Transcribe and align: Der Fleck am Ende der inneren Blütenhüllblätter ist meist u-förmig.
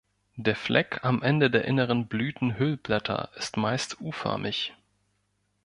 Der 0.35 0.55
Fleck 0.55 1.01
am 1.03 1.21
Ende 1.21 1.51
der 1.51 1.65
inneren 1.65 2.07
Blütenhüllblätter 2.07 3.29
ist 3.35 3.55
meist 3.57 4.01
u-förmig. 4.01 4.73